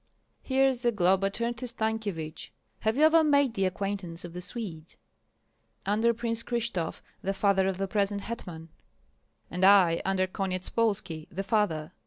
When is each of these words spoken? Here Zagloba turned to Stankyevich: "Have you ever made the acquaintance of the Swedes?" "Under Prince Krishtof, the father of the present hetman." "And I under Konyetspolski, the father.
Here 0.41 0.73
Zagloba 0.73 1.29
turned 1.29 1.59
to 1.59 1.67
Stankyevich: 1.67 2.49
"Have 2.79 2.97
you 2.97 3.03
ever 3.03 3.23
made 3.23 3.53
the 3.53 3.65
acquaintance 3.67 4.25
of 4.25 4.33
the 4.33 4.41
Swedes?" 4.41 4.97
"Under 5.85 6.11
Prince 6.11 6.41
Krishtof, 6.41 7.01
the 7.21 7.35
father 7.35 7.67
of 7.67 7.77
the 7.77 7.87
present 7.87 8.21
hetman." 8.21 8.69
"And 9.51 9.63
I 9.63 10.01
under 10.03 10.25
Konyetspolski, 10.25 11.27
the 11.29 11.43
father. 11.43 11.91